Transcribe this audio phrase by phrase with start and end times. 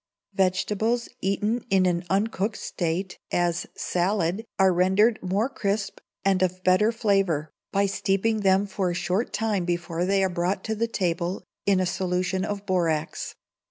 [0.33, 6.91] Vegetables, eaten in an uncooked state, as, salad, are rendered more crisp and of better
[6.91, 11.79] flavour, by steeping them for a short time before they are brought to table in
[11.79, 13.35] a solution of borax.